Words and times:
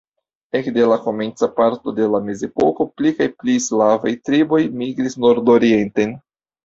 Ekde 0.59 0.85
la 0.91 0.95
komenca 1.01 1.49
parto 1.59 1.93
de 1.99 2.07
la 2.15 2.21
mezepoko 2.29 2.87
pli 3.01 3.11
kaj 3.19 3.29
pli 3.43 3.55
slavaj 3.69 4.15
triboj 4.31 4.63
migris 4.81 5.19
nordorienten. 5.27 6.17